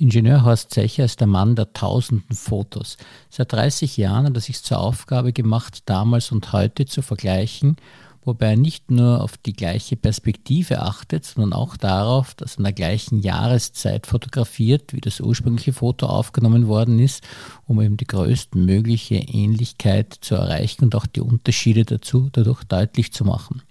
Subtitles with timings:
[0.00, 2.98] Ingenieur Horst Zecher ist der Mann der tausenden Fotos.
[3.30, 7.76] Seit 30 Jahren hat er sich zur Aufgabe gemacht, damals und heute zu vergleichen,
[8.24, 12.74] wobei er nicht nur auf die gleiche Perspektive achtet, sondern auch darauf, dass in der
[12.74, 17.24] gleichen Jahreszeit fotografiert, wie das ursprüngliche Foto aufgenommen worden ist,
[17.66, 23.24] um eben die größtmögliche Ähnlichkeit zu erreichen und auch die Unterschiede dazu dadurch deutlich zu
[23.24, 23.62] machen.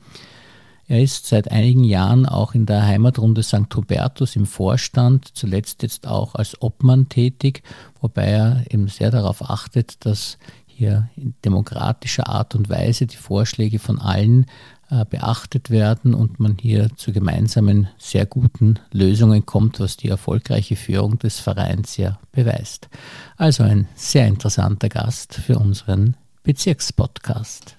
[0.89, 3.75] Er ist seit einigen Jahren auch in der Heimatrunde St.
[3.75, 7.61] Hubertus im Vorstand, zuletzt jetzt auch als Obmann tätig,
[8.00, 13.79] wobei er eben sehr darauf achtet, dass hier in demokratischer Art und Weise die Vorschläge
[13.79, 14.45] von allen
[14.89, 20.78] äh, beachtet werden und man hier zu gemeinsamen sehr guten Lösungen kommt, was die erfolgreiche
[20.78, 22.87] Führung des Vereins ja beweist.
[23.36, 27.75] Also ein sehr interessanter Gast für unseren Bezirkspodcast.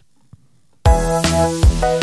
[0.86, 1.97] Musik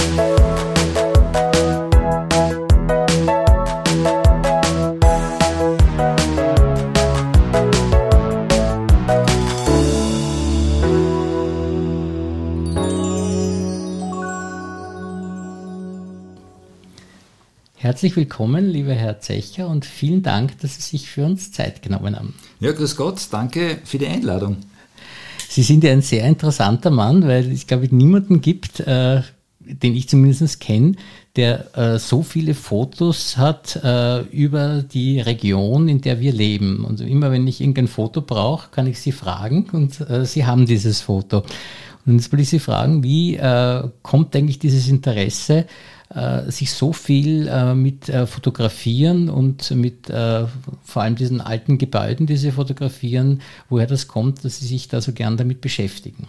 [17.86, 22.16] Herzlich willkommen, lieber Herr Zecher, und vielen Dank, dass Sie sich für uns Zeit genommen
[22.16, 22.34] haben.
[22.60, 24.58] Ja, grüß Gott, danke für die Einladung.
[25.48, 29.22] Sie sind ja ein sehr interessanter Mann, weil es, glaube ich, niemanden gibt, äh,
[29.60, 30.94] den ich zumindest kenne,
[31.36, 36.86] der äh, so viele Fotos hat äh, über die Region, in der wir leben.
[36.86, 40.66] Und immer wenn ich irgendein Foto brauche, kann ich Sie fragen und äh, Sie haben
[40.66, 41.44] dieses Foto.
[42.08, 45.68] Und jetzt will ich Sie fragen, wie äh, kommt eigentlich dieses Interesse
[46.50, 50.46] sich so viel äh, mit äh, Fotografieren und mit äh,
[50.84, 55.02] vor allem diesen alten Gebäuden, die Sie fotografieren, woher das kommt, dass Sie sich da
[55.02, 56.28] so gern damit beschäftigen?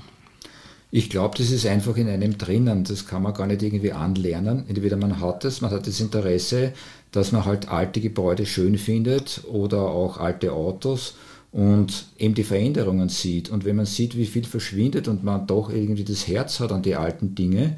[0.90, 2.84] Ich glaube, das ist einfach in einem drinnen.
[2.84, 4.64] Das kann man gar nicht irgendwie anlernen.
[4.66, 6.72] Entweder man hat es, man hat das Interesse,
[7.12, 11.16] dass man halt alte Gebäude schön findet oder auch alte Autos
[11.52, 13.50] und eben die Veränderungen sieht.
[13.50, 16.82] Und wenn man sieht, wie viel verschwindet und man doch irgendwie das Herz hat an
[16.82, 17.76] die alten Dinge,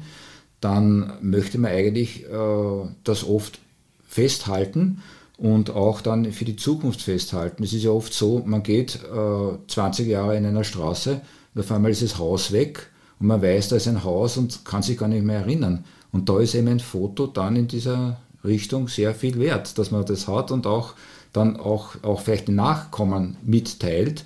[0.61, 3.59] dann möchte man eigentlich äh, das oft
[4.07, 5.01] festhalten
[5.37, 7.63] und auch dann für die Zukunft festhalten.
[7.63, 11.21] Es ist ja oft so, man geht äh, 20 Jahre in einer Straße
[11.53, 12.89] und auf einmal ist das Haus weg
[13.19, 15.85] und man weiß, da ist ein Haus und kann sich gar nicht mehr erinnern.
[16.11, 20.05] Und da ist eben ein Foto dann in dieser Richtung sehr viel wert, dass man
[20.05, 20.93] das hat und auch
[21.33, 24.25] dann auch, auch vielleicht den Nachkommen mitteilt.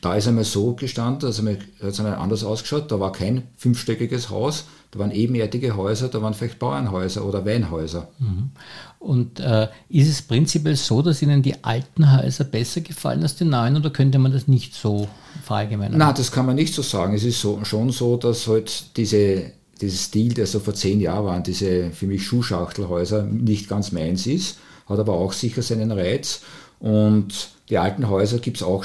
[0.00, 4.30] Da ist einmal so gestanden, also hat es einmal anders ausgeschaut, da war kein fünfstöckiges
[4.30, 8.08] Haus, da waren ebenerdige Häuser, da waren vielleicht Bauernhäuser oder Weinhäuser.
[8.18, 8.50] Mhm.
[8.98, 13.44] Und äh, ist es prinzipiell so, dass Ihnen die alten Häuser besser gefallen als die
[13.44, 15.08] neuen oder könnte man das nicht so
[15.44, 15.98] verallgemeinern?
[15.98, 17.14] Nein, das kann man nicht so sagen.
[17.14, 21.24] Es ist so, schon so, dass halt diese, dieser Stil, der so vor zehn Jahren
[21.26, 26.40] war, diese für mich Schuhschachtelhäuser, nicht ganz meins ist, hat aber auch sicher seinen Reiz.
[26.80, 28.84] Und die alten Häuser gibt es auch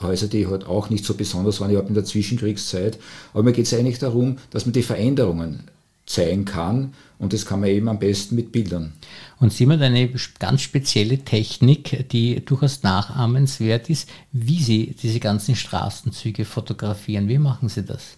[0.00, 2.98] Häuser, die halt auch nicht so besonders waren, überhaupt in der Zwischenkriegszeit.
[3.32, 5.64] Aber mir geht es eigentlich darum, dass man die Veränderungen
[6.06, 8.92] zeigen kann und das kann man eben am besten mit Bildern.
[9.40, 15.54] Und Sie haben eine ganz spezielle Technik, die durchaus nachahmenswert ist, wie Sie diese ganzen
[15.54, 17.28] Straßenzüge fotografieren.
[17.28, 18.16] Wie machen Sie das?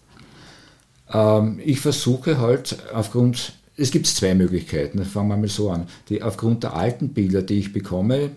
[1.13, 5.87] Ähm, ich versuche halt aufgrund, es gibt zwei Möglichkeiten, fangen wir mal so an.
[6.09, 8.31] Die, aufgrund der alten Bilder, die ich bekomme,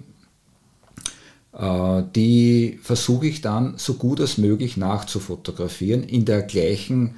[1.55, 7.15] die versuche ich dann so gut als möglich nachzufotografieren in der gleichen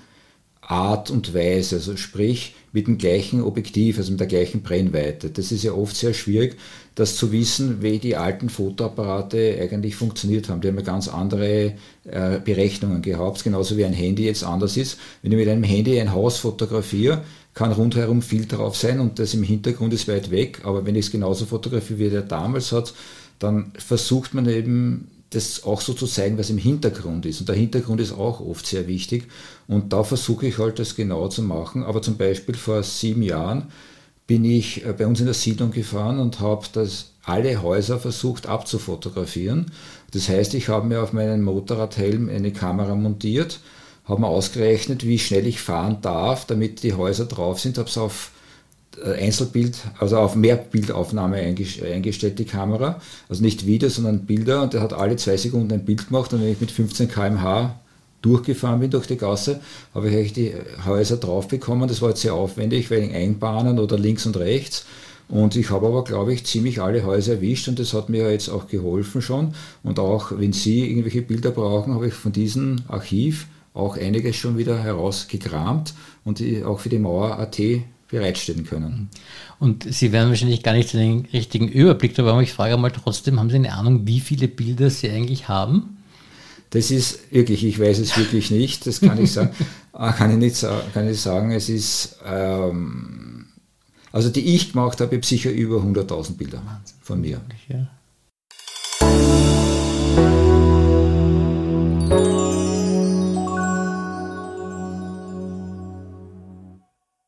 [0.67, 5.29] Art und Weise, also sprich mit dem gleichen Objektiv, also mit der gleichen Brennweite.
[5.29, 6.57] Das ist ja oft sehr schwierig,
[6.95, 10.61] das zu wissen, wie die alten Fotoapparate eigentlich funktioniert haben.
[10.61, 11.73] Die haben ja ganz andere
[12.05, 14.97] äh, Berechnungen gehabt, genauso wie ein Handy jetzt anders ist.
[15.21, 17.21] Wenn ich mit einem Handy ein Haus fotografiere,
[17.53, 21.05] kann rundherum viel drauf sein und das im Hintergrund ist weit weg, aber wenn ich
[21.05, 22.93] es genauso fotografiere, wie der damals hat,
[23.39, 27.41] dann versucht man eben das auch so zu zeigen, was im Hintergrund ist.
[27.41, 29.27] Und der Hintergrund ist auch oft sehr wichtig.
[29.67, 31.83] Und da versuche ich halt das genau zu machen.
[31.83, 33.71] Aber zum Beispiel vor sieben Jahren
[34.27, 38.47] bin ich äh, bei uns in der Siedlung gefahren und habe das alle Häuser versucht
[38.47, 39.71] abzufotografieren.
[40.11, 43.59] Das heißt, ich habe mir auf meinen Motorradhelm eine Kamera montiert,
[44.05, 47.97] habe mir ausgerechnet, wie schnell ich fahren darf, damit die Häuser drauf sind, habe es
[47.97, 48.31] auf
[49.03, 53.01] Einzelbild, also auf Mehrbildaufnahme eingestellt, die Kamera.
[53.29, 54.63] Also nicht Video, sondern Bilder.
[54.63, 56.33] Und der hat alle zwei Sekunden ein Bild gemacht.
[56.33, 57.79] Und wenn ich mit 15 km/h
[58.21, 59.59] durchgefahren bin durch die Gasse,
[59.93, 60.53] habe ich die
[60.85, 61.87] Häuser drauf bekommen.
[61.87, 64.85] Das war jetzt sehr aufwendig, wegen Einbahnen oder links und rechts.
[65.27, 68.49] Und ich habe aber, glaube ich, ziemlich alle Häuser erwischt und das hat mir jetzt
[68.49, 69.53] auch geholfen schon.
[69.83, 74.57] Und auch wenn Sie irgendwelche Bilder brauchen, habe ich von diesem Archiv auch einiges schon
[74.57, 75.93] wieder herausgekramt
[76.23, 77.59] und auch für die Mauer.at
[78.09, 79.09] bereitstellen können.
[79.59, 82.43] Und Sie werden wahrscheinlich gar nicht den richtigen Überblick darüber haben.
[82.43, 85.97] Ich frage mal trotzdem, haben Sie eine Ahnung, wie viele Bilder Sie eigentlich haben?
[86.71, 89.51] Das ist wirklich, ich weiß es wirklich nicht, das kann ich sagen.
[89.97, 91.51] Ah, kann ich nicht kann ich sagen.
[91.51, 93.45] Es ist, ähm,
[94.11, 96.61] also die ich gemacht habe, sicher über 100.000 Bilder
[97.01, 97.39] von mir.
[97.69, 99.54] Ja.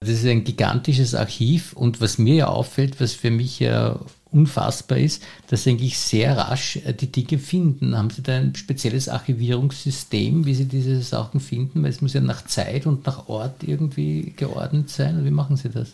[0.08, 4.00] Das ist ein gigantisches Archiv und was mir ja auffällt, was für mich ja
[4.32, 7.98] unfassbar ist, dass Sie eigentlich sehr rasch äh, die Dinge finden.
[7.98, 11.84] Haben Sie da ein spezielles Archivierungssystem, wie Sie diese Sachen finden?
[11.84, 15.26] Weil es muss ja nach Zeit und nach Ort irgendwie geordnet sein.
[15.26, 15.90] Wie machen Sie das?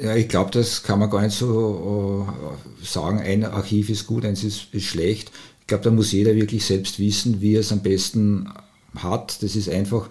[0.00, 3.20] Ja, ich glaube, das kann man gar nicht so uh, sagen.
[3.20, 5.30] Ein Archiv ist gut, eins ist, ist schlecht.
[5.60, 8.48] Ich glaube, da muss jeder wirklich selbst wissen, wie er es am besten
[8.96, 9.42] hat.
[9.42, 10.08] Das ist einfach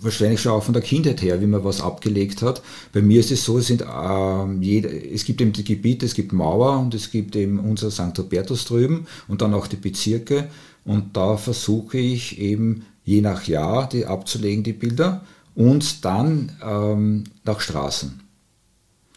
[0.00, 2.62] wahrscheinlich schon auch von der Kindheit her, wie man was abgelegt hat.
[2.92, 6.14] Bei mir ist es so, es, sind, äh, jeder, es gibt eben die Gebiete, es
[6.14, 8.16] gibt Mauer und es gibt eben unser St.
[8.18, 10.48] Hubertus drüben und dann auch die Bezirke.
[10.84, 15.24] Und da versuche ich eben je nach Jahr die abzulegen, die Bilder,
[15.54, 18.20] und dann ähm, nach Straßen.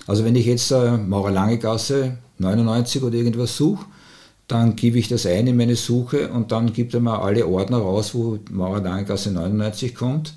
[0.07, 3.85] Also wenn ich jetzt äh, Maurer Lange Gasse 99 oder irgendwas suche,
[4.47, 7.77] dann gebe ich das ein in meine Suche und dann gibt er mir alle Ordner
[7.77, 10.33] raus, wo Mauerlangasse 99 kommt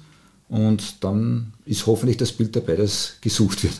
[0.48, 3.74] und dann ist hoffentlich das Bild dabei, das gesucht wird.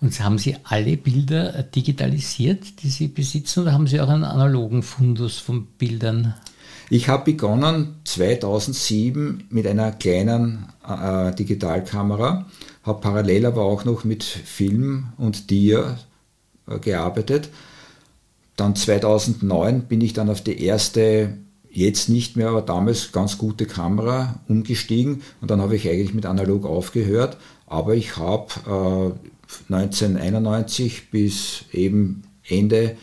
[0.00, 4.82] Und haben Sie alle Bilder digitalisiert, die Sie besitzen, oder haben Sie auch einen analogen
[4.82, 6.34] Fundus von Bildern?
[6.90, 12.46] Ich habe begonnen 2007 mit einer kleinen äh, Digitalkamera,
[12.82, 15.98] habe parallel aber auch noch mit Film und Dia
[16.68, 17.48] äh, gearbeitet
[18.56, 21.36] dann 2009 bin ich dann auf die erste,
[21.70, 26.26] jetzt nicht mehr, aber damals ganz gute Kamera umgestiegen und dann habe ich eigentlich mit
[26.26, 27.38] analog aufgehört.
[27.66, 29.14] Aber ich habe
[29.70, 32.96] äh, 1991 bis eben Ende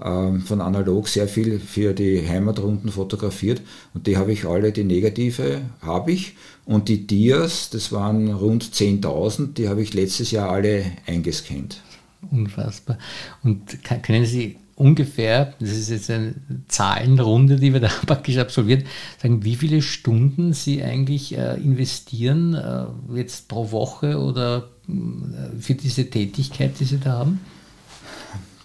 [0.00, 3.60] äh, von analog sehr viel für die Heimatrunden fotografiert
[3.94, 8.64] und die habe ich alle, die negative habe ich und die Dias, das waren rund
[8.64, 11.82] 10.000, die habe ich letztes Jahr alle eingescannt.
[12.30, 12.98] Unfassbar.
[13.42, 16.34] Und können Sie ungefähr, das ist jetzt eine
[16.68, 18.84] Zahlenrunde, die wir da praktisch absolvieren,
[19.22, 22.86] sagen, wie viele Stunden Sie eigentlich äh, investieren, äh,
[23.16, 27.40] jetzt pro Woche oder äh, für diese Tätigkeit, die Sie da haben?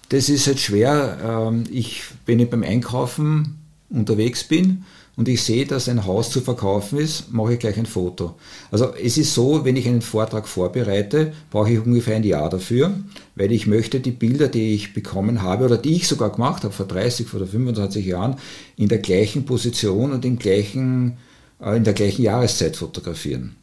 [0.09, 1.17] Das ist halt schwer.
[1.23, 3.59] Ähm, ich, wenn ich beim Einkaufen
[3.89, 4.85] unterwegs bin,
[5.17, 8.35] und ich sehe, dass ein Haus zu verkaufen ist, mache ich gleich ein Foto.
[8.69, 12.93] Also es ist so, wenn ich einen Vortrag vorbereite, brauche ich ungefähr ein Jahr dafür,
[13.35, 16.73] weil ich möchte die Bilder, die ich bekommen habe oder die ich sogar gemacht habe
[16.73, 18.35] vor 30 oder 25 Jahren,
[18.75, 21.17] in der gleichen Position und im gleichen,
[21.59, 23.55] äh, in der gleichen Jahreszeit fotografieren.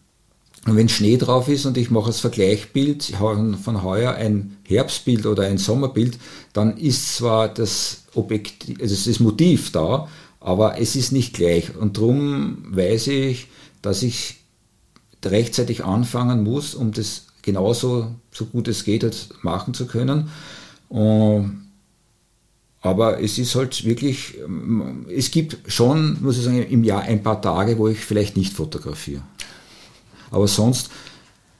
[0.66, 5.44] Und wenn Schnee drauf ist und ich mache als Vergleichbild von heuer ein Herbstbild oder
[5.44, 6.18] ein Sommerbild,
[6.52, 10.08] dann ist zwar das, Objektiv, also das Motiv da,
[10.44, 11.74] aber es ist nicht gleich.
[11.74, 13.48] Und darum weiß ich,
[13.80, 14.36] dass ich
[15.24, 20.28] rechtzeitig anfangen muss, um das genauso, so gut es geht, machen zu können.
[22.82, 24.34] Aber es ist halt wirklich,
[25.08, 28.52] es gibt schon, muss ich sagen, im Jahr ein paar Tage, wo ich vielleicht nicht
[28.52, 29.22] fotografiere.
[30.30, 30.90] Aber sonst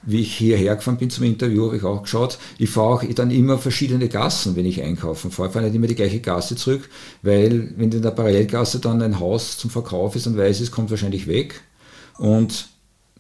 [0.07, 3.31] wie ich hierher gefahren bin zum Interview, habe ich auch geschaut, ich fahre auch dann
[3.31, 5.49] immer verschiedene Gassen, wenn ich einkaufen fahre.
[5.49, 6.89] Ich fahre nicht immer die gleiche Gasse zurück,
[7.23, 10.91] weil wenn in der Parallelgasse dann ein Haus zum Verkauf ist und weiß, es kommt
[10.91, 11.63] wahrscheinlich weg.
[12.19, 12.69] Und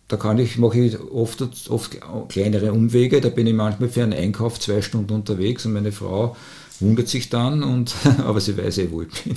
[0.08, 1.98] da kann ich, mache ich oft, oft
[2.28, 6.36] kleinere Umwege, da bin ich manchmal für einen Einkauf zwei Stunden unterwegs und meine Frau
[6.84, 9.34] wundert sich dann, und, aber sie weiß eh, wo ich bin.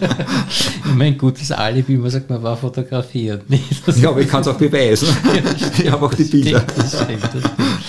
[0.96, 3.44] mein gutes Alibi, man sagt, man war fotografiert.
[3.96, 5.08] ja, aber ich kann es auch beweisen.
[5.78, 6.64] ich habe auch die Bilder.
[6.76, 7.82] Das stimmt, das stimmt.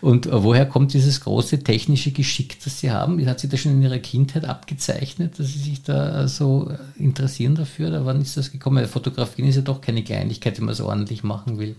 [0.00, 3.26] Und woher kommt dieses große technische Geschick, das Sie haben?
[3.26, 7.88] Hat Sie das schon in Ihrer Kindheit abgezeichnet, dass Sie sich da so interessieren dafür?
[7.88, 8.86] Oder wann ist das gekommen?
[8.86, 11.76] Fotografieren ist ja doch keine Kleinigkeit, wenn man es ordentlich machen will.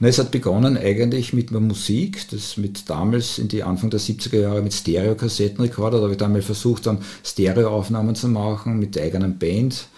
[0.00, 3.98] Na, es hat begonnen eigentlich mit der Musik, das mit damals in die Anfang der
[3.98, 9.04] 70er Jahre mit Stereo-Kassettenrekorder, da habe ich damals versucht, dann Stereoaufnahmen zu machen mit der
[9.04, 9.88] eigenen Band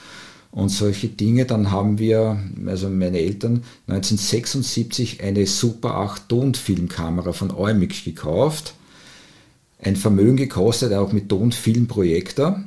[0.52, 1.44] und solche Dinge.
[1.44, 8.74] Dann haben wir, also meine Eltern, 1976 eine Super 8 Tonfilmkamera von Eumix gekauft.
[9.82, 12.64] Ein Vermögen gekostet, auch mit Tonfilmprojektor.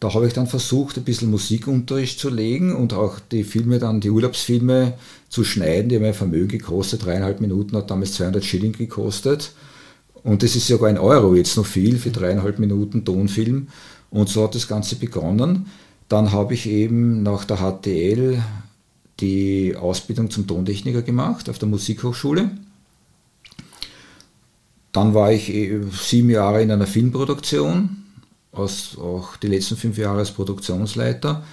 [0.00, 4.00] Da habe ich dann versucht, ein bisschen Musikunterricht zu legen und auch die Filme dann,
[4.00, 4.94] die Urlaubsfilme
[5.28, 5.88] zu schneiden.
[5.88, 9.52] Die haben ein Vermögen gekostet, dreieinhalb Minuten hat damals 200 Schilling gekostet.
[10.22, 13.68] Und das ist sogar ein Euro jetzt noch viel für dreieinhalb Minuten Tonfilm.
[14.10, 15.66] Und so hat das Ganze begonnen.
[16.08, 18.42] Dann habe ich eben nach der HTL
[19.20, 22.50] die Ausbildung zum Tontechniker gemacht auf der Musikhochschule.
[24.92, 27.97] dann war ich äh, sieben Jahre in einer Filmproduktion,
[28.58, 31.44] auch die letzten fünf Jahre als Produktionsleiter.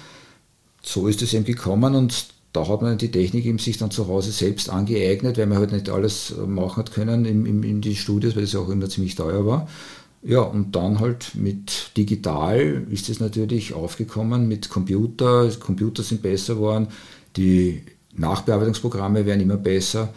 [0.82, 4.08] So ist es eben gekommen und da hat man die Technik eben sich dann zu
[4.08, 7.96] Hause selbst angeeignet, weil man halt nicht alles machen hat können in, in, in die
[7.96, 9.68] Studios, weil es auch immer ziemlich teuer war.
[10.24, 16.56] Ja, und dann halt mit digital ist es natürlich aufgekommen, mit Computer, Computer sind besser
[16.56, 16.88] geworden,
[17.36, 17.84] die
[18.16, 20.14] Nachbearbeitungsprogramme werden immer besser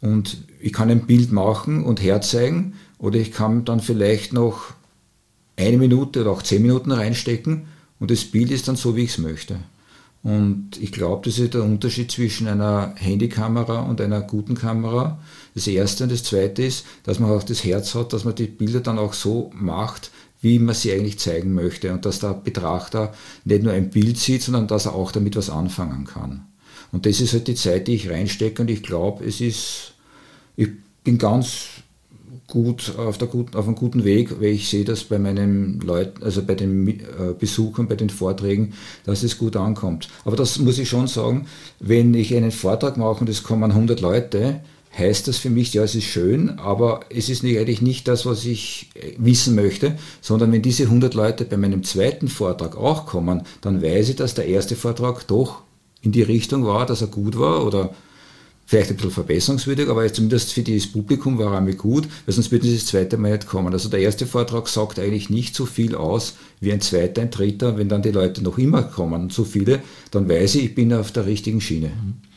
[0.00, 4.74] und ich kann ein Bild machen und herzeigen oder ich kann dann vielleicht noch
[5.56, 7.66] eine Minute oder auch zehn Minuten reinstecken
[7.98, 9.58] und das Bild ist dann so, wie ich es möchte.
[10.22, 15.20] Und ich glaube, das ist der Unterschied zwischen einer Handykamera und einer guten Kamera.
[15.54, 18.48] Das erste und das zweite ist, dass man auch das Herz hat, dass man die
[18.48, 20.10] Bilder dann auch so macht,
[20.40, 24.42] wie man sie eigentlich zeigen möchte und dass der Betrachter nicht nur ein Bild sieht,
[24.42, 26.46] sondern dass er auch damit was anfangen kann.
[26.92, 29.94] Und das ist halt die Zeit, die ich reinstecke und ich glaube, es ist,
[30.56, 30.70] ich
[31.04, 31.68] bin ganz
[32.46, 36.22] gut auf, der guten, auf einem guten Weg, weil ich sehe das bei meinen Leuten,
[36.22, 37.02] also bei den äh,
[37.38, 38.74] Besuchern, bei den Vorträgen,
[39.04, 40.08] dass es gut ankommt.
[40.24, 41.46] Aber das muss ich schon sagen,
[41.80, 44.60] wenn ich einen Vortrag mache und es kommen 100 Leute,
[44.96, 48.24] heißt das für mich, ja, es ist schön, aber es ist nicht, eigentlich nicht das,
[48.24, 53.06] was ich äh, wissen möchte, sondern wenn diese 100 Leute bei meinem zweiten Vortrag auch
[53.06, 55.62] kommen, dann weiß ich, dass der erste Vortrag doch
[56.00, 57.92] in die Richtung war, dass er gut war oder
[58.66, 62.50] vielleicht ein bisschen verbesserungswürdig, aber zumindest für das Publikum war er mir gut, weil sonst
[62.50, 63.72] würden sie das zweite Mal nicht kommen.
[63.72, 67.78] Also der erste Vortrag sagt eigentlich nicht so viel aus wie ein zweiter, ein dritter.
[67.78, 71.12] Wenn dann die Leute noch immer kommen, so viele, dann weiß ich, ich bin auf
[71.12, 71.88] der richtigen Schiene.
[71.88, 72.35] Mhm.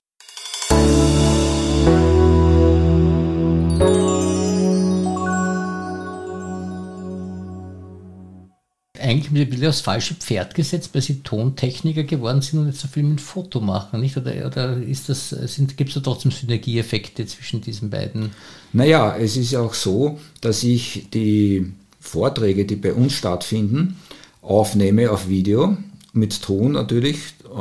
[9.09, 12.87] Eigentlich ein bisschen aufs falsche Pferd gesetzt, weil sie Tontechniker geworden sind und nicht so
[12.87, 14.15] viel mit Foto machen, nicht?
[14.17, 15.35] Oder, oder ist das,
[15.75, 18.31] gibt es da trotzdem Synergieeffekte zwischen diesen beiden?
[18.71, 23.97] Naja, es ist auch so, dass ich die Vorträge, die bei uns stattfinden,
[24.41, 25.75] aufnehme auf Video,
[26.13, 27.17] mit Ton natürlich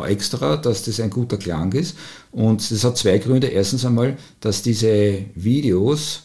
[0.07, 1.97] extra, dass das ein guter Klang ist.
[2.33, 3.49] Und das hat zwei Gründe.
[3.49, 6.23] Erstens einmal, dass diese Videos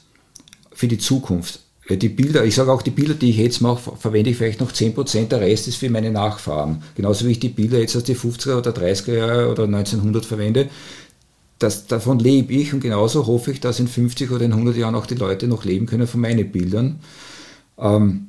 [0.71, 1.59] für die Zukunft
[1.89, 4.71] die Bilder, ich sage auch, die Bilder, die ich jetzt mache, verwende ich vielleicht noch
[4.71, 6.81] 10%, der Rest ist für meine Nachfahren.
[6.95, 10.69] Genauso wie ich die Bilder jetzt aus den 50er oder 30er Jahre oder 1900 verwende.
[11.59, 14.95] Das, davon lebe ich und genauso hoffe ich, dass in 50 oder in 100 Jahren
[14.95, 16.99] auch die Leute noch leben können von meinen Bildern.
[17.77, 18.27] Ähm,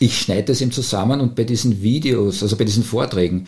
[0.00, 3.46] ich schneide das eben zusammen und bei diesen Videos, also bei diesen Vorträgen,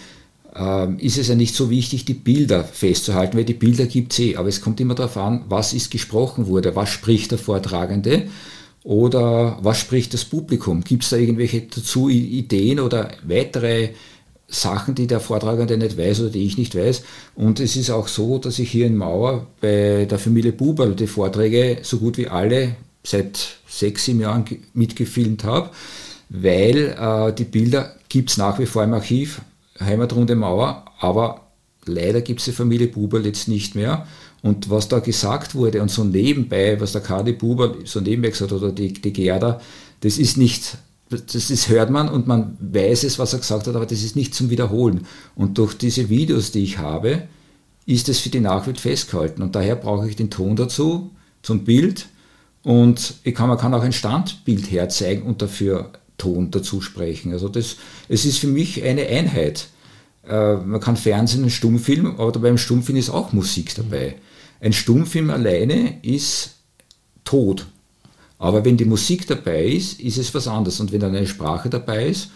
[0.54, 4.18] ähm, ist es ja nicht so wichtig, die Bilder festzuhalten, weil die Bilder gibt es
[4.20, 8.28] eh, aber es kommt immer darauf an, was ist gesprochen wurde, was spricht der Vortragende
[8.84, 10.82] oder was spricht das Publikum?
[10.82, 13.90] Gibt es da irgendwelche dazu Ideen oder weitere
[14.48, 17.02] Sachen, die der Vortragende nicht weiß oder die ich nicht weiß?
[17.36, 21.06] Und es ist auch so, dass ich hier in Mauer bei der Familie Buberl die
[21.06, 25.70] Vorträge so gut wie alle seit sechs, sieben Jahren mitgefilmt habe,
[26.28, 29.40] weil äh, die Bilder gibt es nach wie vor im Archiv,
[29.80, 31.40] Heimatrunde Mauer, aber
[31.86, 34.06] leider gibt es die Familie Buberl jetzt nicht mehr.
[34.42, 38.50] Und was da gesagt wurde und so nebenbei, was der Kadi Buber so nebenbei gesagt
[38.50, 39.60] hat oder die, die Gerda,
[40.00, 40.76] das ist nicht,
[41.10, 44.16] das ist, hört man und man weiß es, was er gesagt hat, aber das ist
[44.16, 45.06] nicht zum Wiederholen.
[45.36, 47.28] Und durch diese Videos, die ich habe,
[47.86, 49.42] ist es für die Nachwelt festgehalten.
[49.42, 51.10] Und daher brauche ich den Ton dazu,
[51.42, 52.06] zum Bild.
[52.64, 57.32] Und ich kann, man kann auch ein Standbild herzeigen und dafür Ton dazu sprechen.
[57.32, 57.76] Also das,
[58.08, 59.68] es ist für mich eine Einheit.
[60.28, 64.16] Äh, man kann Fernsehen, einen Stummfilm, aber beim Stummfilm ist auch Musik dabei.
[64.62, 66.50] Ein Stummfilm alleine ist
[67.24, 67.66] tot.
[68.38, 70.80] Aber wenn die Musik dabei ist, ist es was anderes.
[70.80, 72.30] Und wenn dann eine Sprache dabei ist,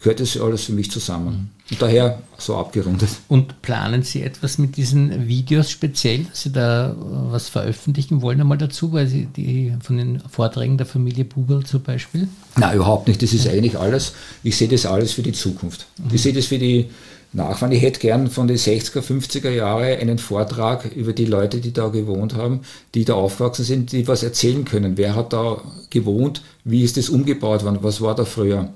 [0.00, 1.50] gehört das alles für mich zusammen.
[1.70, 3.08] Und daher so abgerundet.
[3.28, 8.58] Und planen Sie etwas mit diesen Videos speziell, dass Sie da was veröffentlichen wollen einmal
[8.58, 12.28] dazu, weil Sie die von den Vorträgen der Familie Bubel zum Beispiel?
[12.56, 13.22] Nein, überhaupt nicht.
[13.22, 15.86] Das ist eigentlich alles, ich sehe das alles für die Zukunft.
[15.98, 16.14] Mhm.
[16.14, 16.90] Ich sehe das für die
[17.32, 17.72] nachfahren.
[17.72, 21.88] Ich hätte gern von den 60er, 50er Jahre einen Vortrag über die Leute, die da
[21.88, 22.60] gewohnt haben,
[22.94, 24.96] die da aufgewachsen sind, die was erzählen können.
[24.96, 26.42] Wer hat da gewohnt?
[26.64, 27.78] Wie ist das umgebaut worden?
[27.82, 28.72] Was war da früher?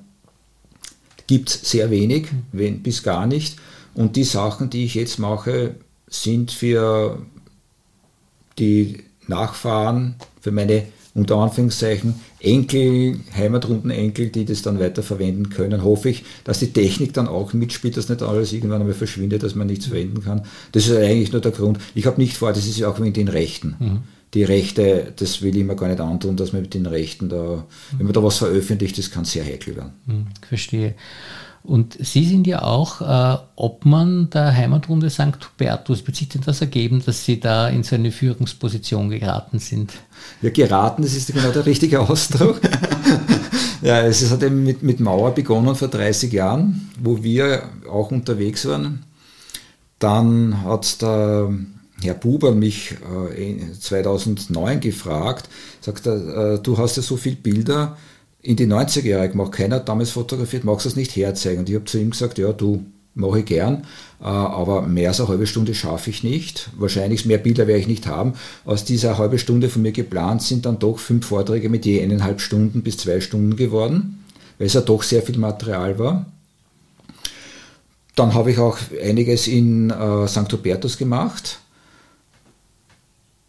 [1.26, 3.56] Gibt es sehr wenig, wenn, bis gar nicht.
[3.94, 5.74] Und die Sachen, die ich jetzt mache,
[6.08, 7.18] sind für
[8.58, 10.86] die Nachfahren, für meine
[11.16, 17.14] unter Anführungszeichen Enkel, Heimatrundenenkel, die das dann weiter verwenden können, hoffe ich, dass die Technik
[17.14, 20.42] dann auch mitspielt, dass nicht alles irgendwann einmal verschwindet, dass man nichts verwenden kann.
[20.72, 21.78] Das ist eigentlich nur der Grund.
[21.94, 23.76] Ich habe nicht vor, das ist ja auch wegen den Rechten.
[23.78, 23.98] Mhm.
[24.34, 27.64] Die Rechte, das will ich mir gar nicht antun, dass man mit den Rechten da,
[27.96, 29.92] wenn man da was veröffentlicht, das kann sehr heikel werden.
[30.04, 30.94] Mhm, verstehe.
[31.66, 35.36] Und Sie sind ja auch äh, Obmann der Heimatrunde St.
[35.40, 36.06] Hubertus.
[36.06, 39.92] Wird sich denn das ergeben, dass Sie da in so eine Führungsposition geraten sind?
[40.42, 42.60] Ja, geraten, das ist genau der richtige Ausdruck.
[43.82, 48.64] ja, es hat eben mit, mit Mauer begonnen vor 30 Jahren, wo wir auch unterwegs
[48.66, 49.04] waren.
[49.98, 51.50] Dann hat der
[52.02, 52.94] Herr Buber mich
[53.36, 55.48] äh, 2009 gefragt,
[55.80, 57.96] sagt er, äh, du hast ja so viele Bilder,
[58.46, 61.58] in die 90er Jahre gemacht, keiner hat damals fotografiert, magst du das nicht herzeigen?
[61.60, 62.84] Und ich habe zu ihm gesagt, ja, du,
[63.14, 63.86] mache ich gern,
[64.20, 66.70] äh, aber mehr als eine halbe Stunde schaffe ich nicht.
[66.76, 68.34] Wahrscheinlich mehr Bilder werde ich nicht haben.
[68.64, 72.40] Aus dieser halben Stunde von mir geplant sind dann doch fünf Vorträge mit je eineinhalb
[72.40, 74.24] Stunden bis zwei Stunden geworden,
[74.58, 76.26] weil es ja doch sehr viel Material war.
[78.14, 80.52] Dann habe ich auch einiges in äh, St.
[80.52, 81.58] Hubertus gemacht,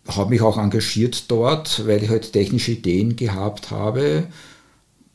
[0.07, 4.23] habe mich auch engagiert dort, weil ich halt technische Ideen gehabt habe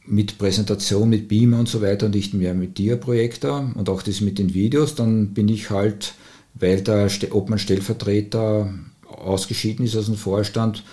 [0.07, 4.39] mit Präsentation, mit Beamer und so weiter, nicht mehr mit Dia-Projektor und auch das mit
[4.39, 6.15] den Videos, dann bin ich halt,
[6.55, 8.73] weil der Obmann-Stellvertreter
[9.07, 10.85] ausgeschieden ist aus dem Vorstand,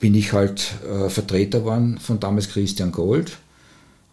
[0.00, 3.38] bin ich halt äh, Vertreter worden von damals Christian Gold.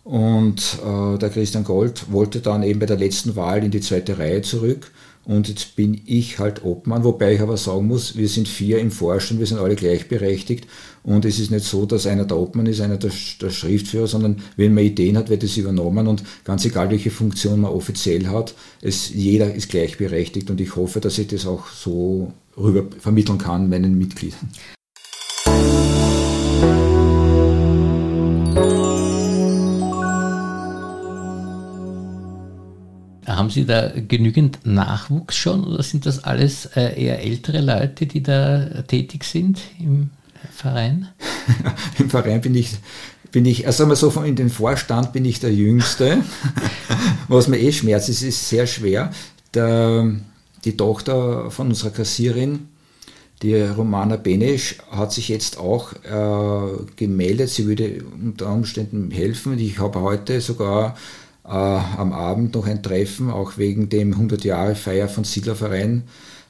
[0.03, 4.17] Und äh, der Christian Gold wollte dann eben bei der letzten Wahl in die zweite
[4.17, 4.91] Reihe zurück
[5.23, 8.89] und jetzt bin ich halt Obmann, wobei ich aber sagen muss, wir sind vier im
[8.89, 10.67] Vorstand, wir sind alle gleichberechtigt.
[11.03, 14.41] Und es ist nicht so, dass einer der Obmann ist, einer der, der Schriftführer, sondern
[14.55, 16.07] wenn man Ideen hat, wird es übernommen.
[16.07, 20.49] Und ganz egal, welche Funktion man offiziell hat, es, jeder ist gleichberechtigt.
[20.49, 24.49] Und ich hoffe, dass ich das auch so rüber vermitteln kann meinen Mitgliedern.
[33.27, 38.23] Haben Sie da genügend Nachwuchs schon oder sind das alles äh, eher ältere Leute, die
[38.23, 40.09] da tätig sind im
[40.51, 41.07] Verein?
[41.99, 42.71] Im Verein bin ich,
[43.31, 46.23] bin ich, also mal so, in den Vorstand bin ich der Jüngste,
[47.27, 49.11] was mir eh schmerzt, es ist sehr schwer.
[49.53, 50.11] Der,
[50.65, 52.69] die Tochter von unserer Kassierin,
[53.43, 59.59] die Romana Benesch, hat sich jetzt auch äh, gemeldet, sie würde unter Umständen helfen.
[59.59, 64.75] Ich habe heute sogar äh, am Abend noch ein Treffen, auch wegen dem 100 Jahre
[64.75, 66.03] Feier von Siedlerverein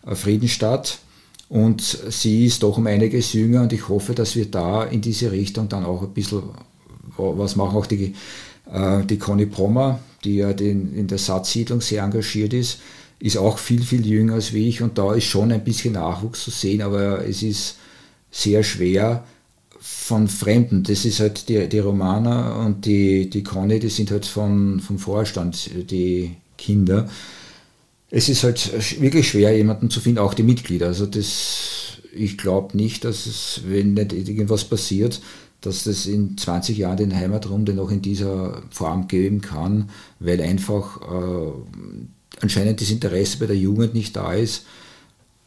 [0.05, 0.99] äh, Friedenstadt.
[1.49, 5.31] Und sie ist doch um einiges jünger und ich hoffe, dass wir da in diese
[5.31, 6.43] Richtung dann auch ein bisschen
[7.17, 7.75] was machen.
[7.75, 8.15] Auch die,
[8.71, 12.79] äh, die Conny Prommer, die ja den, in der Satzsiedlung sehr engagiert ist,
[13.19, 16.51] ist auch viel, viel jünger als ich und da ist schon ein bisschen Nachwuchs zu
[16.51, 17.77] sehen, aber es ist
[18.31, 19.23] sehr schwer,
[19.81, 20.83] von Fremden.
[20.83, 24.99] Das ist halt die, die Romana und die, die Conny, die sind halt von, vom
[24.99, 27.09] Vorstand, die Kinder.
[28.11, 30.85] Es ist halt wirklich schwer, jemanden zu finden, auch die Mitglieder.
[30.87, 35.19] Also das, ich glaube nicht, dass es, wenn nicht irgendwas passiert,
[35.61, 39.89] dass das in 20 Jahren den Heimatrunde noch in dieser Form geben kann,
[40.19, 41.51] weil einfach äh,
[42.39, 44.65] anscheinend das Interesse bei der Jugend nicht da ist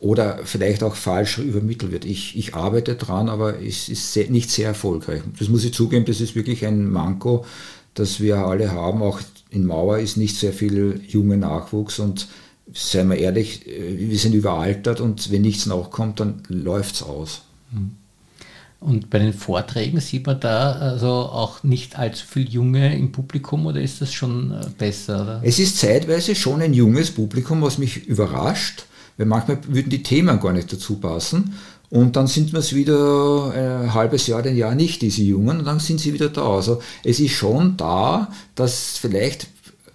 [0.05, 2.05] oder vielleicht auch falsch übermittelt wird.
[2.05, 5.23] Ich, ich arbeite dran, aber es ist sehr, nicht sehr erfolgreich.
[5.39, 7.47] Das muss ich zugeben, das ist wirklich ein Manko,
[7.95, 9.03] das wir alle haben.
[9.03, 12.29] Auch in Mauer ist nicht sehr viel junger Nachwuchs und
[12.75, 17.41] seien wir ehrlich, äh, wir sind überaltert und wenn nichts nachkommt, dann läuft es aus.
[17.73, 17.93] Hm.
[18.81, 23.65] Und bei den Vorträgen sieht man da also auch nicht allzu viel Junge im Publikum
[23.65, 25.23] oder ist das schon äh, besser?
[25.23, 25.41] Oder?
[25.43, 28.85] Es ist zeitweise schon ein junges Publikum, was mich überrascht
[29.17, 31.55] weil manchmal würden die Themen gar nicht dazu passen.
[31.91, 35.65] Und dann sind wir es wieder ein halbes Jahr, ein Jahr nicht, diese Jungen, und
[35.65, 36.57] dann sind sie wieder da.
[36.57, 39.47] Also es ist schon da, dass vielleicht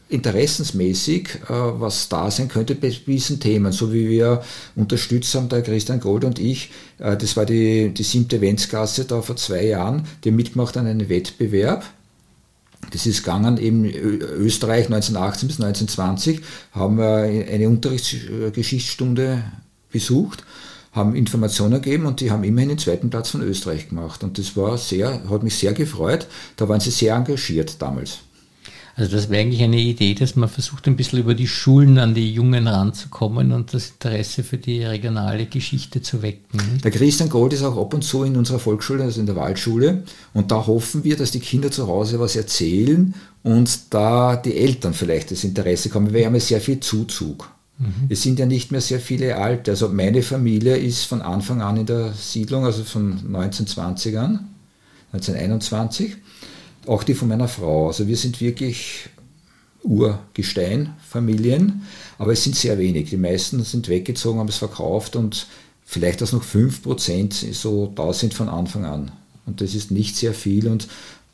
[0.09, 4.41] interessensmäßig äh, was da sein könnte bei diesen Themen, so wie wir
[4.75, 9.21] unterstützt haben, der Christian Gold und ich, äh, das war die, die siebte Eventsgasse da
[9.21, 11.85] vor zwei Jahren, die mitgemacht an einem Wettbewerb
[12.91, 19.43] das ist gegangen, eben Österreich 1918 bis 1920 haben wir eine Unterrichtsgeschichtsstunde
[19.91, 20.43] besucht,
[20.91, 24.23] haben Informationen gegeben und die haben immerhin den zweiten Platz von Österreich gemacht.
[24.23, 26.27] Und das war sehr, hat mich sehr gefreut.
[26.55, 28.19] Da waren sie sehr engagiert damals.
[28.99, 32.13] Also das wäre eigentlich eine Idee, dass man versucht, ein bisschen über die Schulen an
[32.13, 36.59] die Jungen ranzukommen und das Interesse für die regionale Geschichte zu wecken.
[36.83, 40.03] Der Christian Gold ist auch ab und zu in unserer Volksschule, also in der Waldschule.
[40.33, 44.93] Und da hoffen wir, dass die Kinder zu Hause was erzählen und da die Eltern
[44.93, 46.13] vielleicht das Interesse kommen.
[46.13, 47.49] Wir haben ja sehr viel Zuzug.
[47.77, 48.07] Mhm.
[48.09, 49.71] Es sind ja nicht mehr sehr viele Alte.
[49.71, 54.39] Also meine Familie ist von Anfang an in der Siedlung, also von 1920ern,
[55.13, 56.17] 1921
[56.87, 57.87] auch die von meiner Frau.
[57.87, 59.09] Also wir sind wirklich
[59.83, 61.83] Urgesteinfamilien,
[62.17, 63.09] aber es sind sehr wenig.
[63.09, 65.47] Die meisten sind weggezogen, haben es verkauft und
[65.85, 69.11] vielleicht dass noch 5% so da sind von Anfang an.
[69.45, 70.87] Und das ist nicht sehr viel und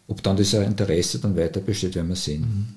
[0.08, 2.75] ob dann das Interesse dann weiter besteht, werden wir sehen.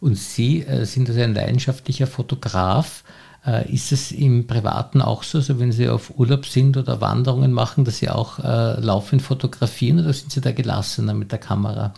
[0.00, 3.04] Und Sie äh, sind also ein leidenschaftlicher Fotograf.
[3.46, 7.52] Äh, ist es im Privaten auch so, also wenn Sie auf Urlaub sind oder Wanderungen
[7.52, 11.92] machen, dass Sie auch äh, laufend fotografieren oder sind Sie da gelassener mit der Kamera?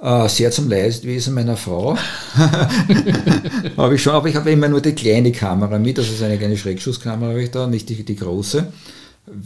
[0.00, 1.96] Äh, sehr zum Leidwesen meiner Frau.
[3.76, 6.58] habe ich schon, aber ich habe immer nur die kleine Kamera mit, also eine kleine
[6.58, 8.70] Schreckschusskamera habe ich da, nicht die, die große.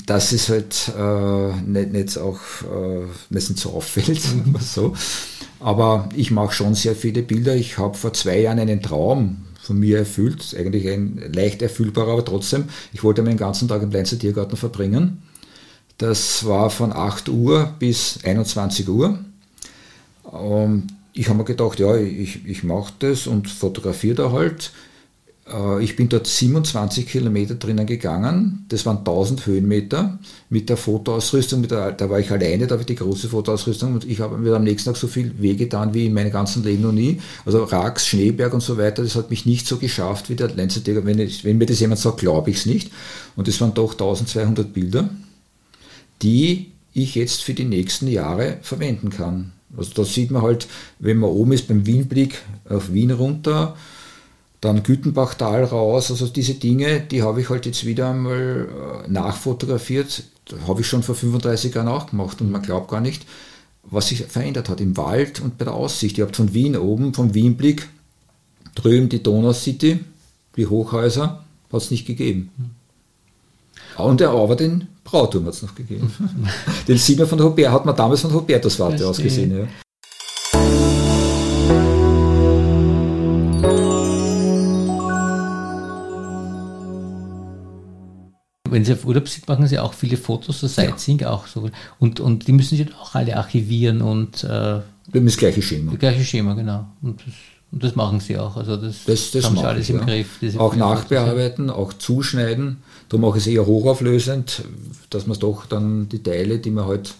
[0.04, 4.20] Das ist halt äh, nicht, nicht auch äh, nicht so auffällt,
[4.60, 4.94] so.
[5.60, 7.54] Aber ich mache schon sehr viele Bilder.
[7.54, 12.24] Ich habe vor zwei Jahren einen Traum von mir erfüllt, eigentlich ein leicht erfüllbarer, aber
[12.24, 12.64] trotzdem.
[12.94, 15.22] Ich wollte meinen ganzen Tag im Leinzer Tiergarten verbringen.
[15.98, 19.18] Das war von 8 Uhr bis 21 Uhr.
[20.22, 24.72] Und ich habe mir gedacht, ja, ich, ich mache das und fotografiere da halt.
[25.52, 28.66] Äh, ich bin dort 27 Kilometer drinnen gegangen.
[28.68, 30.18] Das waren 1000 Höhenmeter
[30.50, 31.60] mit der Fotoausrüstung.
[31.60, 34.38] Mit der, da war ich alleine, da habe ich die große Fotoausrüstung und ich habe
[34.38, 37.20] mir am nächsten Tag so viel weh getan wie in meinem ganzen Leben noch nie.
[37.44, 40.80] Also Rax, Schneeberg und so weiter, das hat mich nicht so geschafft wie der Lenzer
[40.86, 42.90] wenn, wenn mir das jemand sagt, glaube ich es nicht.
[43.36, 45.08] Und es waren doch 1200 Bilder,
[46.22, 49.52] die ich jetzt für die nächsten Jahre verwenden kann.
[49.76, 50.66] Also da sieht man halt,
[50.98, 53.76] wenn man oben ist beim Wienblick auf Wien runter,
[54.60, 58.68] dann Gütenbachtal raus, also diese Dinge, die habe ich halt jetzt wieder einmal
[59.04, 60.24] äh, nachfotografiert.
[60.46, 63.24] Das habe ich schon vor 35 Jahren auch gemacht und man glaubt gar nicht,
[63.84, 66.18] was sich verändert hat im Wald und bei der Aussicht.
[66.18, 67.88] Ihr habt von Wien oben, vom Wienblick,
[68.74, 70.00] drüben die Donau City,
[70.56, 72.50] die Hochhäuser, hat es nicht gegeben.
[73.96, 76.12] Und der, aber den Brauturm hat es noch gegeben.
[76.88, 79.56] den sieht man von Hubert, hat man damals von Hubertus Warte aus gesehen.
[79.56, 79.66] Ja.
[88.78, 91.32] Wenn Sie auf Urlaub sind, machen Sie auch viele Fotos, so Sightseeing ja.
[91.32, 91.68] auch so.
[91.98, 94.44] Und, und die müssen Sie auch alle archivieren und.
[94.44, 94.78] Äh,
[95.12, 95.90] das gleiche Schema.
[95.90, 96.86] Das gleiche Schema, genau.
[97.02, 97.34] Und das,
[97.72, 98.56] und das machen Sie auch.
[98.56, 100.04] Also das, das, das haben Sie alles ich, im ja.
[100.04, 100.38] Griff.
[100.58, 102.76] Auch nachbearbeiten, auch zuschneiden.
[103.08, 104.62] Da mache ich es eher hochauflösend,
[105.10, 107.14] dass man doch dann die Teile, die man halt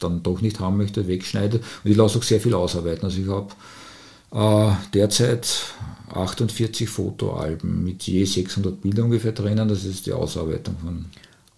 [0.00, 1.62] dann doch nicht haben möchte, wegschneidet.
[1.82, 3.04] Und ich lasse auch sehr viel ausarbeiten.
[3.04, 5.64] Also ich habe äh, derzeit
[6.12, 9.68] 48 Fotoalben mit je 600 Bildern ungefähr drinnen.
[9.68, 11.06] Das ist die Ausarbeitung von.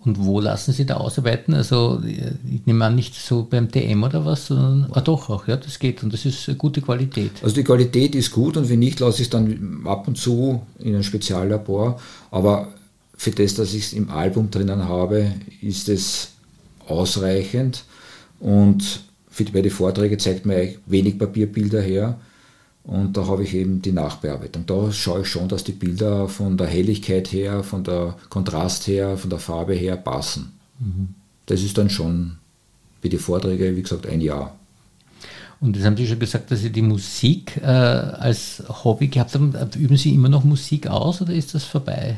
[0.04, 1.54] Und wo lassen Sie da ausarbeiten?
[1.54, 5.56] Also ich nehme an, nicht so beim DM oder was, sondern ah, doch auch, ja,
[5.56, 7.30] das geht und das ist eine gute Qualität.
[7.40, 10.62] Also die Qualität ist gut und wenn nicht, lasse ich es dann ab und zu
[10.80, 12.00] in ein Speziallabor.
[12.32, 12.72] Aber
[13.16, 16.30] für das, dass ich es im Album drinnen habe, ist es
[16.88, 17.84] ausreichend.
[18.40, 22.18] Und für die, bei den Vorträgen zeigt mir wenig Papierbilder her.
[22.84, 24.66] Und da habe ich eben die Nachbearbeitung.
[24.66, 29.16] Da schaue ich schon, dass die Bilder von der Helligkeit her, von der Kontrast her,
[29.16, 30.52] von der Farbe her passen.
[30.80, 31.10] Mhm.
[31.46, 32.38] Das ist dann schon
[33.00, 34.56] wie die Vorträge, wie gesagt, ein Jahr.
[35.60, 39.54] Und das haben Sie schon gesagt, dass Sie die Musik äh, als Hobby gehabt haben.
[39.78, 42.16] Üben Sie immer noch Musik aus oder ist das vorbei?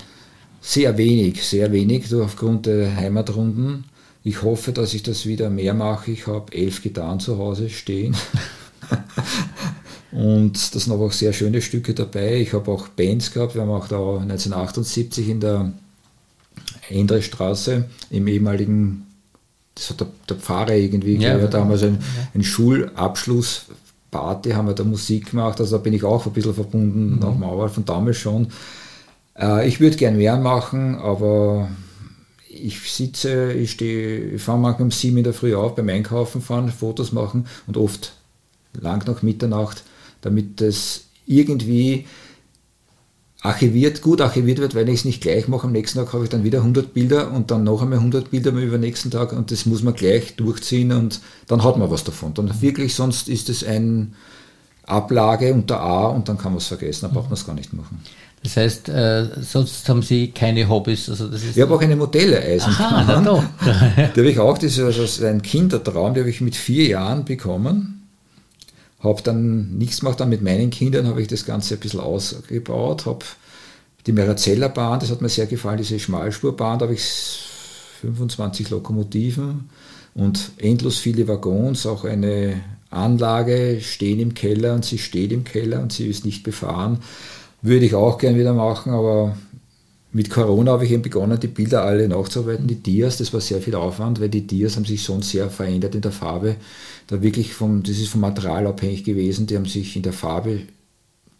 [0.62, 3.84] Sehr wenig, sehr wenig, aufgrund der Heimatrunden.
[4.22, 6.10] Ich hoffe, dass ich das wieder mehr mache.
[6.10, 8.16] Ich habe elf Gitarren zu Hause stehen.
[10.14, 12.36] Und da sind aber auch sehr schöne Stücke dabei.
[12.36, 13.56] Ich habe auch Bands gehabt.
[13.56, 15.72] Wir haben auch da 1978 in der
[16.88, 17.20] Endre
[18.10, 19.06] im ehemaligen,
[19.74, 22.28] das hat der, der Pfarrer irgendwie ja, gehört, da haben wir so einen, ja.
[22.32, 25.58] einen Schulabschlussparty, haben wir da Musik gemacht.
[25.60, 27.18] Also da bin ich auch ein bisschen verbunden, mhm.
[27.18, 28.52] nach Mauer von damals schon.
[29.36, 31.70] Äh, ich würde gern mehr machen, aber
[32.48, 36.40] ich sitze, ich stehe, ich fahre manchmal um sieben in der Früh auf beim Einkaufen
[36.40, 38.12] fahren, Fotos machen und oft
[38.80, 39.82] lang nach Mitternacht
[40.24, 42.06] damit das irgendwie
[43.44, 45.66] archiviert, gut archiviert wird, weil ich es nicht gleich mache.
[45.66, 48.50] Am nächsten Tag habe ich dann wieder 100 Bilder und dann noch einmal 100 Bilder
[48.52, 52.04] über den nächsten Tag und das muss man gleich durchziehen und dann hat man was
[52.04, 52.32] davon.
[52.32, 54.14] Dann wirklich, sonst ist es ein
[54.86, 57.74] Ablage unter A und dann kann man es vergessen, dann braucht man es gar nicht
[57.74, 58.00] machen.
[58.42, 61.08] Das heißt, äh, sonst haben Sie keine Hobbys?
[61.08, 62.94] Also das ist ich habe auch eine Modelle Eisenbahn.
[62.94, 63.44] Aha, na doch.
[64.14, 67.24] die habe ich auch, das ist also ein Kindertraum, den habe ich mit vier Jahren
[67.26, 68.03] bekommen
[69.04, 73.06] habe dann nichts gemacht, dann mit meinen Kindern habe ich das Ganze ein bisschen ausgebaut,
[73.06, 73.24] habe
[74.06, 77.44] die Merazeller Bahn, das hat mir sehr gefallen, diese Schmalspurbahn, da habe ich
[78.00, 79.70] 25 Lokomotiven
[80.14, 85.80] und endlos viele Waggons, auch eine Anlage stehen im Keller und sie steht im Keller
[85.80, 86.98] und sie ist nicht befahren.
[87.62, 89.36] Würde ich auch gern wieder machen, aber
[90.14, 93.60] mit Corona habe ich eben begonnen, die Bilder alle nachzuarbeiten, die Dias, das war sehr
[93.60, 96.54] viel Aufwand, weil die Dias haben sich sonst sehr verändert in der Farbe.
[97.08, 100.60] Da wirklich vom, das ist vom Material abhängig gewesen, die haben sich in der Farbe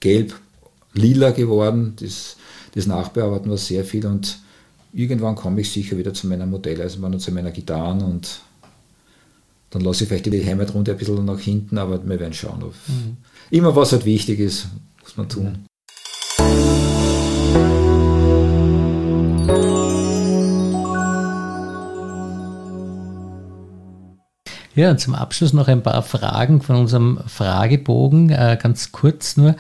[0.00, 0.34] gelb,
[0.92, 1.94] lila geworden.
[2.00, 2.36] Das,
[2.74, 4.40] das Nachbearbeiten war sehr viel und
[4.92, 8.40] irgendwann komme ich sicher wieder zu meiner Modelleisenbahn und zu meiner Gitarren und
[9.70, 12.58] dann lasse ich vielleicht die Heimatrunde ein bisschen nach hinten, aber wir werden schauen.
[12.88, 13.18] Mhm.
[13.50, 14.66] Immer was halt wichtig ist,
[15.00, 15.64] muss man tun.
[24.76, 29.50] Ja, und zum Abschluss noch ein paar Fragen von unserem Fragebogen, äh, ganz kurz nur,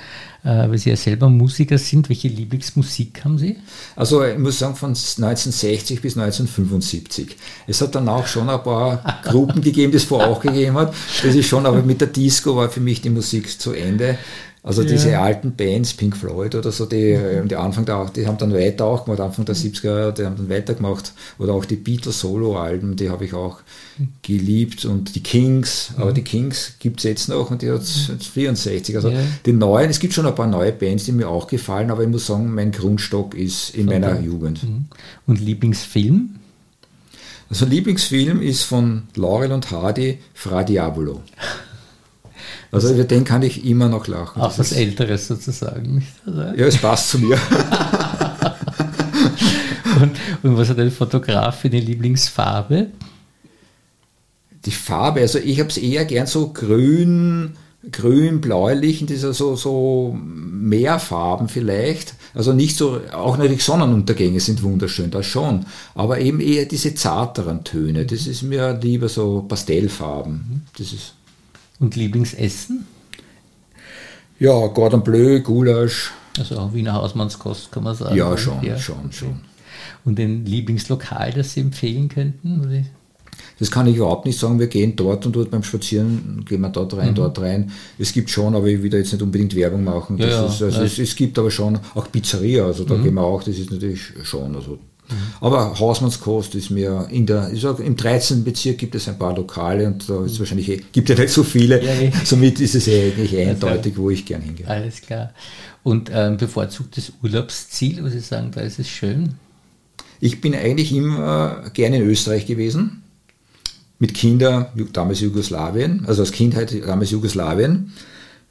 [0.42, 2.08] äh, weil Sie ja selber Musiker sind.
[2.08, 3.56] Welche Lieblingsmusik haben Sie?
[3.94, 7.36] Also ich muss sagen, von 1960 bis 1975.
[7.68, 10.92] Es hat dann auch schon ein paar Gruppen gegeben, die es vorher auch gegeben hat.
[11.22, 14.18] Das ist schon, aber mit der Disco war für mich die Musik zu Ende.
[14.66, 14.88] Also ja.
[14.88, 17.48] diese alten Bands, Pink Floyd oder so, die, mhm.
[17.48, 20.48] die Anfang der, die haben dann weiter auch gemacht, Anfang der 70er, die haben dann
[20.48, 21.12] weitergemacht.
[21.38, 23.58] Oder auch die Beatles Solo-Alben, die habe ich auch
[24.22, 24.86] geliebt.
[24.86, 26.02] Und die Kings, mhm.
[26.02, 28.96] aber die Kings gibt es jetzt noch und die hat es 64.
[28.96, 29.18] Also ja.
[29.44, 32.08] die neuen, es gibt schon ein paar neue Bands, die mir auch gefallen, aber ich
[32.08, 34.00] muss sagen, mein Grundstock ist in okay.
[34.00, 34.62] meiner Jugend.
[34.62, 34.86] Mhm.
[35.26, 36.36] Und Lieblingsfilm?
[37.50, 41.20] Also Lieblingsfilm ist von Laurel und Hardy, Fra Diabolo.
[42.74, 44.42] Also über den kann ich immer noch lachen.
[44.42, 46.04] Auch was Älteres sozusagen.
[46.26, 47.38] Also ja, es passt zu mir.
[50.02, 52.88] und, und, was hat ein Fotograf für eine Lieblingsfarbe?
[54.64, 57.52] Die Farbe, also ich habe es eher gern so grün,
[57.92, 62.14] grün, bläulich, in dieser so, so Meerfarben vielleicht.
[62.34, 65.66] Also nicht so, auch natürlich Sonnenuntergänge sind wunderschön, das schon.
[65.94, 68.04] Aber eben eher diese zarteren Töne.
[68.04, 70.66] Das ist mir lieber so Pastellfarben.
[70.76, 71.12] Das ist
[71.80, 72.86] und Lieblingsessen?
[74.38, 76.12] Ja, Gordon Bleu, Gulasch.
[76.38, 78.16] Also auch Wiener Hausmannskost, kann man sagen.
[78.16, 78.76] Ja, schon, ja.
[78.78, 79.40] schon, schon.
[80.04, 82.86] Und ein Lieblingslokal, das Sie empfehlen könnten?
[83.58, 84.58] Das kann ich überhaupt nicht sagen.
[84.58, 87.14] Wir gehen dort und dort beim Spazieren, gehen wir dort rein, mhm.
[87.14, 87.70] dort rein.
[87.98, 90.18] Es gibt schon, aber ich will da jetzt nicht unbedingt Werbung machen.
[90.18, 93.04] Ja, ist, also es, es, gibt aber schon auch Pizzeria, also da mhm.
[93.04, 94.56] gehen wir auch, das ist natürlich schon.
[94.56, 94.78] Also
[95.40, 98.42] aber Hausmannskost ist mir in der, ich sag, im 13.
[98.42, 101.42] Bezirk gibt es ein paar Lokale und da ist wahrscheinlich, eh, gibt ja nicht so
[101.42, 101.82] viele.
[101.82, 102.12] Ja, eh.
[102.24, 104.66] Somit ist es eh eigentlich eindeutig, wo ich gern hingehe.
[104.66, 105.32] Alles klar.
[105.82, 109.34] Und ähm, bevorzugtes Urlaubsziel, was Sie sagen, da ist es schön?
[110.20, 113.02] Ich bin eigentlich immer gerne in Österreich gewesen.
[113.98, 117.92] Mit Kindern, damals Jugoslawien, also als Kindheit damals Jugoslawien.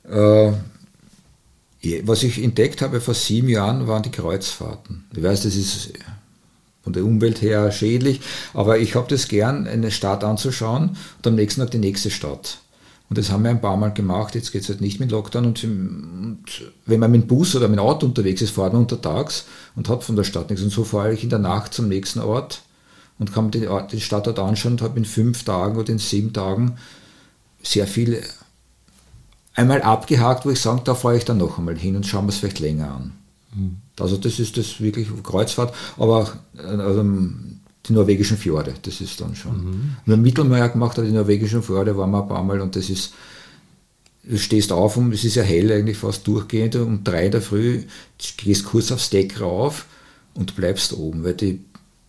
[0.09, 0.51] Äh,
[2.03, 5.05] was ich entdeckt habe vor sieben Jahren, waren die Kreuzfahrten.
[5.13, 5.93] Ich weiß, das ist
[6.83, 8.21] von der Umwelt her schädlich,
[8.53, 12.59] aber ich habe das gern, eine Stadt anzuschauen und am nächsten Tag die nächste Stadt.
[13.09, 15.45] Und das haben wir ein paar Mal gemacht, jetzt geht es halt nicht mit Lockdown.
[15.45, 15.67] Und,
[16.85, 20.15] wenn man mit Bus oder mit Auto unterwegs ist, fährt man untertags und hat von
[20.15, 20.63] der Stadt nichts.
[20.63, 22.63] Und so fahre ich in der Nacht zum nächsten Ort
[23.19, 26.33] und kann den, Ort, den Stadtort anschauen und habe in fünf Tagen oder in sieben
[26.33, 26.77] Tagen
[27.61, 28.23] sehr viel
[29.53, 32.29] einmal abgehakt, wo ich sage, da fahre ich dann noch einmal hin und schaue mir
[32.29, 33.13] es vielleicht länger an.
[33.53, 33.77] Mhm.
[33.99, 37.03] Also das ist das wirklich Kreuzfahrt, aber also
[37.87, 39.57] die norwegischen Fjorde, das ist dann schon.
[39.57, 39.95] Mhm.
[40.05, 42.89] Wenn man Mittelmeer gemacht hat, die norwegischen Fjorde waren wir ein paar Mal und das
[42.89, 43.13] ist,
[44.23, 47.83] du stehst auf und es ist ja hell eigentlich fast durchgehend, um drei der Früh
[48.37, 49.85] gehst kurz aufs Deck rauf
[50.33, 51.59] und bleibst oben, weil die,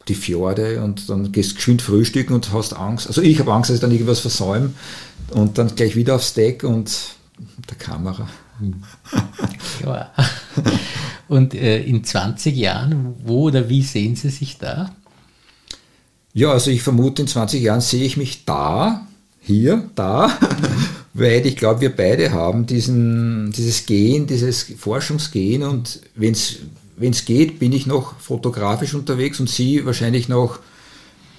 [0.06, 3.08] die Fjorde und dann gehst du geschwind frühstücken und hast Angst.
[3.08, 4.72] Also ich habe Angst, dass ich dann irgendwas versäume
[5.30, 7.16] und dann gleich wieder aufs Deck und
[7.68, 8.28] der Kamera.
[9.84, 10.12] Ja.
[11.34, 14.94] Und äh, in 20 Jahren, wo oder wie sehen Sie sich da?
[16.32, 19.04] Ja, also ich vermute, in 20 Jahren sehe ich mich da,
[19.40, 20.30] hier, da,
[21.12, 27.58] weil ich glaube, wir beide haben diesen, dieses Gehen, dieses Forschungsgehen und wenn es geht,
[27.58, 30.60] bin ich noch fotografisch unterwegs und Sie wahrscheinlich noch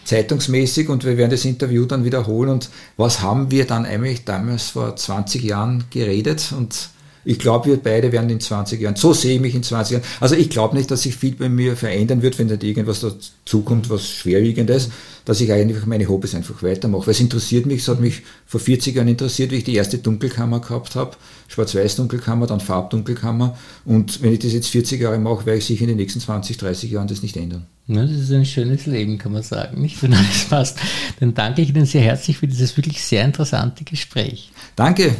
[0.03, 2.49] zeitungsmäßig und wir werden das Interview dann wiederholen.
[2.49, 6.53] Und was haben wir dann eigentlich damals vor 20 Jahren geredet?
[6.55, 6.89] Und
[7.25, 10.05] ich glaube, wir beide werden in 20 Jahren, so sehe ich mich in 20 Jahren.
[10.19, 13.89] Also ich glaube nicht, dass sich viel bei mir verändern wird, wenn nicht irgendwas dazukommt,
[13.89, 14.89] was Schwerwiegendes,
[15.25, 17.07] dass ich eigentlich meine Hobbys einfach weitermache.
[17.07, 19.97] Weil es interessiert mich, es hat mich vor 40 Jahren interessiert, wie ich die erste
[19.97, 21.17] Dunkelkammer gehabt habe.
[21.47, 23.57] Schwarz-Weiß-Dunkelkammer, dann Farbdunkelkammer.
[23.85, 26.57] Und wenn ich das jetzt 40 Jahre mache, werde ich sicher in den nächsten 20,
[26.57, 27.65] 30 Jahren das nicht ändern.
[27.87, 30.01] Ja, das ist ein schönes Leben, kann man sagen, nicht?
[30.01, 30.77] Wenn alles passt.
[31.19, 34.51] Dann danke ich Ihnen sehr herzlich für dieses wirklich sehr interessante Gespräch.
[34.75, 35.15] Danke.